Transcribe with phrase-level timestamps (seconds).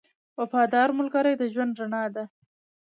[0.39, 2.23] •وفادار ملګری د ژوند رڼا ده.